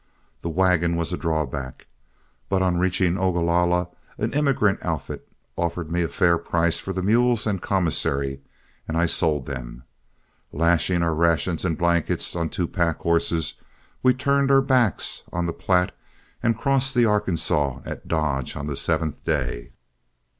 [0.41, 1.85] The wagon was a drawback,
[2.49, 7.45] but on reaching Ogalalla, an emigrant outfit offered me a fair price for the mules
[7.45, 8.41] and commissary,
[8.87, 9.83] and I sold them.
[10.51, 13.53] Lashing our rations and blankets on two pack horses,
[14.01, 15.91] we turned our backs on the Platte
[16.41, 19.71] and crossed the Arkansaw at Dodge on the seventh day.